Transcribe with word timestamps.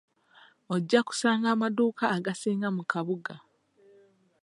Ojja 0.73 0.99
kusanga 1.07 1.47
amaduuka 1.55 2.05
agasinga 2.15 2.67
mu 2.75 2.83
kabuga. 2.91 3.33